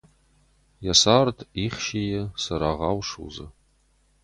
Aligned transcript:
Йӕ 0.85 0.93
цард 1.01 1.37
ихсийы, 1.65 2.21
цырагъау 2.41 2.99
судзы. 3.09 3.45